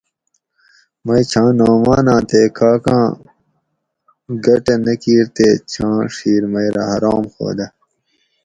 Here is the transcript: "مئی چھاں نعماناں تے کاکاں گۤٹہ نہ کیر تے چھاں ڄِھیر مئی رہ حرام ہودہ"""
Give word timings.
"مئی 1.05 1.23
چھاں 1.31 1.51
نعماناں 1.57 2.21
تے 2.29 2.41
کاکاں 2.57 3.05
گۤٹہ 4.43 4.75
نہ 4.85 4.93
کیر 5.01 5.25
تے 5.35 5.47
چھاں 5.71 5.97
ڄِھیر 6.13 6.43
مئی 6.51 6.69
رہ 6.75 6.83
حرام 6.91 7.23
ہودہ""" 7.35 7.67